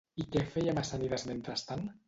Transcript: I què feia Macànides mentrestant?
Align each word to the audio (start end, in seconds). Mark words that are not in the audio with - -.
I 0.23 0.23
què 0.35 0.41
feia 0.53 0.75
Macànides 0.79 1.27
mentrestant? 1.33 1.89